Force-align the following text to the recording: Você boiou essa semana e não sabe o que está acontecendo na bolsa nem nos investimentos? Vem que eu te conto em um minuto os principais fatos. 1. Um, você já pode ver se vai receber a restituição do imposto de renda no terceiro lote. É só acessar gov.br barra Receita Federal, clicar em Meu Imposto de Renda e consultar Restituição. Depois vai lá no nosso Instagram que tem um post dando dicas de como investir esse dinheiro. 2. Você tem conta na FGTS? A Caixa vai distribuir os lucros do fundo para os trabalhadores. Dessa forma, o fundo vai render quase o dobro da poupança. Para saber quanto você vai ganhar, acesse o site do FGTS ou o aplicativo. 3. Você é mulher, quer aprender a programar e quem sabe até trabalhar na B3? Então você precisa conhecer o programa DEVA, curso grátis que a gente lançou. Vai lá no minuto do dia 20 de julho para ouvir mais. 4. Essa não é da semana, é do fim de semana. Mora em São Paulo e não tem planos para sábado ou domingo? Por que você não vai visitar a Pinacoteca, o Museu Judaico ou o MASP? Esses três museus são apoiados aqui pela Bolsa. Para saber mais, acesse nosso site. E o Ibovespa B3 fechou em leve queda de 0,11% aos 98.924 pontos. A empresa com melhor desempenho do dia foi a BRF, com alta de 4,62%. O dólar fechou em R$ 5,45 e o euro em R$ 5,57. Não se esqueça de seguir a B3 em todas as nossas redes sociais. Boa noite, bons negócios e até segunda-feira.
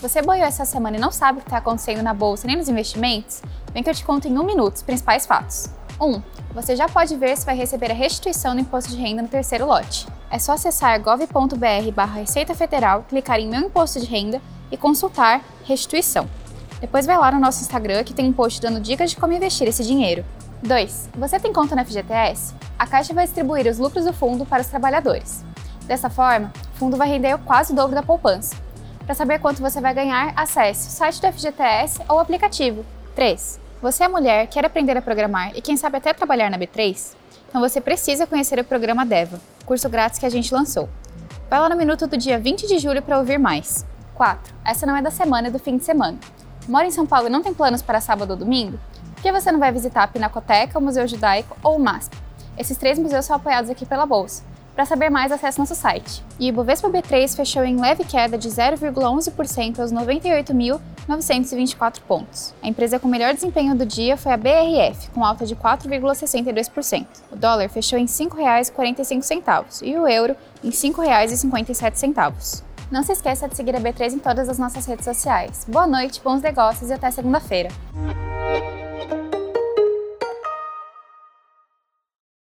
Você 0.00 0.22
boiou 0.22 0.46
essa 0.46 0.64
semana 0.64 0.96
e 0.96 1.00
não 1.00 1.10
sabe 1.10 1.38
o 1.38 1.40
que 1.40 1.48
está 1.48 1.56
acontecendo 1.56 2.02
na 2.04 2.14
bolsa 2.14 2.46
nem 2.46 2.56
nos 2.56 2.68
investimentos? 2.68 3.42
Vem 3.72 3.82
que 3.82 3.90
eu 3.90 3.94
te 3.94 4.04
conto 4.04 4.28
em 4.28 4.38
um 4.38 4.44
minuto 4.44 4.76
os 4.76 4.82
principais 4.82 5.26
fatos. 5.26 5.68
1. 6.00 6.06
Um, 6.06 6.22
você 6.54 6.76
já 6.76 6.88
pode 6.88 7.16
ver 7.16 7.36
se 7.36 7.44
vai 7.44 7.56
receber 7.56 7.90
a 7.90 7.94
restituição 7.94 8.54
do 8.54 8.60
imposto 8.60 8.92
de 8.92 8.96
renda 8.96 9.22
no 9.22 9.28
terceiro 9.28 9.66
lote. 9.66 10.06
É 10.30 10.38
só 10.38 10.52
acessar 10.52 11.02
gov.br 11.02 11.92
barra 11.92 12.20
Receita 12.20 12.54
Federal, 12.54 13.04
clicar 13.08 13.40
em 13.40 13.48
Meu 13.48 13.62
Imposto 13.62 13.98
de 13.98 14.06
Renda 14.06 14.40
e 14.70 14.76
consultar 14.76 15.42
Restituição. 15.64 16.28
Depois 16.80 17.04
vai 17.04 17.18
lá 17.18 17.32
no 17.32 17.40
nosso 17.40 17.62
Instagram 17.62 18.04
que 18.04 18.14
tem 18.14 18.26
um 18.28 18.32
post 18.32 18.60
dando 18.60 18.78
dicas 18.78 19.10
de 19.10 19.16
como 19.16 19.32
investir 19.32 19.66
esse 19.66 19.82
dinheiro. 19.82 20.24
2. 20.62 21.10
Você 21.16 21.40
tem 21.40 21.52
conta 21.52 21.74
na 21.74 21.84
FGTS? 21.84 22.54
A 22.78 22.86
Caixa 22.86 23.12
vai 23.12 23.24
distribuir 23.24 23.66
os 23.66 23.78
lucros 23.78 24.04
do 24.04 24.12
fundo 24.12 24.46
para 24.46 24.62
os 24.62 24.68
trabalhadores. 24.68 25.44
Dessa 25.88 26.08
forma, 26.08 26.52
o 26.74 26.78
fundo 26.78 26.96
vai 26.96 27.08
render 27.08 27.36
quase 27.38 27.72
o 27.72 27.76
dobro 27.76 27.96
da 27.96 28.02
poupança. 28.02 28.54
Para 29.08 29.14
saber 29.14 29.38
quanto 29.38 29.62
você 29.62 29.80
vai 29.80 29.94
ganhar, 29.94 30.34
acesse 30.36 30.88
o 30.88 30.90
site 30.90 31.18
do 31.18 31.32
FGTS 31.32 32.02
ou 32.10 32.16
o 32.16 32.20
aplicativo. 32.20 32.84
3. 33.14 33.58
Você 33.80 34.04
é 34.04 34.08
mulher, 34.08 34.46
quer 34.48 34.66
aprender 34.66 34.98
a 34.98 35.00
programar 35.00 35.50
e 35.56 35.62
quem 35.62 35.78
sabe 35.78 35.96
até 35.96 36.12
trabalhar 36.12 36.50
na 36.50 36.58
B3? 36.58 37.14
Então 37.48 37.58
você 37.58 37.80
precisa 37.80 38.26
conhecer 38.26 38.58
o 38.58 38.64
programa 38.64 39.06
DEVA, 39.06 39.40
curso 39.64 39.88
grátis 39.88 40.18
que 40.18 40.26
a 40.26 40.28
gente 40.28 40.52
lançou. 40.52 40.90
Vai 41.48 41.58
lá 41.58 41.70
no 41.70 41.76
minuto 41.76 42.06
do 42.06 42.18
dia 42.18 42.38
20 42.38 42.66
de 42.66 42.78
julho 42.78 43.00
para 43.00 43.18
ouvir 43.18 43.38
mais. 43.38 43.86
4. 44.14 44.54
Essa 44.62 44.84
não 44.84 44.94
é 44.94 45.00
da 45.00 45.10
semana, 45.10 45.48
é 45.48 45.50
do 45.50 45.58
fim 45.58 45.78
de 45.78 45.84
semana. 45.84 46.18
Mora 46.68 46.86
em 46.86 46.90
São 46.90 47.06
Paulo 47.06 47.28
e 47.28 47.30
não 47.30 47.42
tem 47.42 47.54
planos 47.54 47.80
para 47.80 48.02
sábado 48.02 48.32
ou 48.32 48.36
domingo? 48.36 48.78
Por 49.14 49.22
que 49.22 49.32
você 49.32 49.50
não 49.50 49.58
vai 49.58 49.72
visitar 49.72 50.02
a 50.02 50.08
Pinacoteca, 50.08 50.78
o 50.78 50.82
Museu 50.82 51.08
Judaico 51.08 51.56
ou 51.62 51.76
o 51.76 51.80
MASP? 51.80 52.14
Esses 52.58 52.76
três 52.76 52.98
museus 52.98 53.24
são 53.24 53.36
apoiados 53.36 53.70
aqui 53.70 53.86
pela 53.86 54.04
Bolsa. 54.04 54.42
Para 54.78 54.86
saber 54.86 55.10
mais, 55.10 55.32
acesse 55.32 55.58
nosso 55.58 55.74
site. 55.74 56.22
E 56.38 56.46
o 56.46 56.50
Ibovespa 56.50 56.88
B3 56.88 57.34
fechou 57.34 57.64
em 57.64 57.80
leve 57.80 58.04
queda 58.04 58.38
de 58.38 58.48
0,11% 58.48 59.80
aos 59.80 59.92
98.924 59.92 61.98
pontos. 62.06 62.54
A 62.62 62.68
empresa 62.68 63.00
com 63.00 63.08
melhor 63.08 63.34
desempenho 63.34 63.74
do 63.74 63.84
dia 63.84 64.16
foi 64.16 64.30
a 64.30 64.36
BRF, 64.36 65.10
com 65.10 65.24
alta 65.24 65.44
de 65.44 65.56
4,62%. 65.56 67.06
O 67.32 67.36
dólar 67.36 67.68
fechou 67.68 67.98
em 67.98 68.02
R$ 68.02 68.08
5,45 68.08 69.82
e 69.82 69.98
o 69.98 70.06
euro 70.06 70.36
em 70.62 70.68
R$ 70.68 70.72
5,57. 70.72 72.62
Não 72.88 73.02
se 73.02 73.10
esqueça 73.10 73.48
de 73.48 73.56
seguir 73.56 73.74
a 73.74 73.80
B3 73.80 74.12
em 74.12 74.20
todas 74.20 74.48
as 74.48 74.60
nossas 74.60 74.86
redes 74.86 75.04
sociais. 75.04 75.66
Boa 75.66 75.88
noite, 75.88 76.20
bons 76.22 76.40
negócios 76.40 76.88
e 76.88 76.92
até 76.92 77.10
segunda-feira. 77.10 77.70